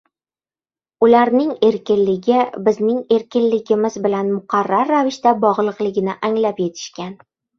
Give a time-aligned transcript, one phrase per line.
[1.07, 7.15] ularning erkinligi bizning erkinligimiz bilan muqarrar ravishda bog‘liqligini anglab yetishgan